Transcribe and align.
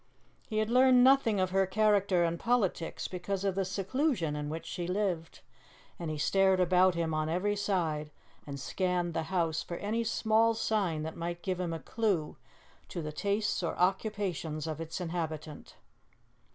He 0.47 0.57
had 0.57 0.71
learned 0.71 1.03
nothing 1.03 1.39
of 1.39 1.51
her 1.51 1.67
character 1.67 2.23
and 2.23 2.39
politics 2.39 3.07
because 3.07 3.43
of 3.43 3.53
the 3.53 3.63
seclusion 3.63 4.35
in 4.35 4.49
which 4.49 4.65
she 4.65 4.87
lived, 4.87 5.41
and 5.99 6.09
he 6.09 6.17
stared 6.17 6.59
about 6.59 6.95
him 6.95 7.13
on 7.13 7.29
every 7.29 7.55
side 7.55 8.09
and 8.47 8.59
scanned 8.59 9.13
the 9.13 9.21
house 9.29 9.61
for 9.61 9.77
any 9.77 10.03
small 10.03 10.55
sign 10.55 11.03
that 11.03 11.17
might 11.17 11.43
give 11.43 11.59
him 11.59 11.71
a 11.71 11.77
clue 11.77 12.35
to 12.89 13.03
the 13.03 13.11
tastes 13.11 13.61
or 13.61 13.77
occupations 13.77 14.65
of 14.65 14.81
its 14.81 14.99
inhabitant. 14.99 15.75